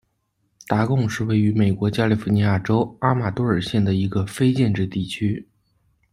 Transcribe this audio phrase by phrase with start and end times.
[0.65, 5.47] 达贡是位于美国加利福尼亚州阿马多尔县的一个非建制地区。